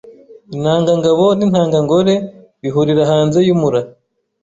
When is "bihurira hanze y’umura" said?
2.61-3.79